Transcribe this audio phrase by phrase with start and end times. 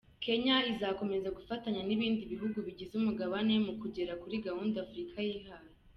[0.25, 5.65] Kenya izakomeza gufatanya n’ibindi bihugu bigize umugabane mu kugera kuri gahunda Afurika yihaye.